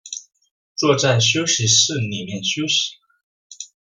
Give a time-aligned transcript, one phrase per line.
[0.75, 2.95] 坐在休息室里面休息